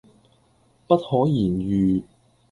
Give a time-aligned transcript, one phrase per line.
[0.87, 2.03] 不可言喻